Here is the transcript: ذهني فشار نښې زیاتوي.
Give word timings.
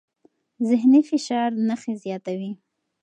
ذهني 0.69 1.01
فشار 1.09 1.49
نښې 1.67 1.93
زیاتوي. 2.03 2.51